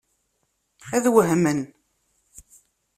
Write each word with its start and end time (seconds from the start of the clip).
Ad 0.95 1.05
wehmen. 1.13 1.59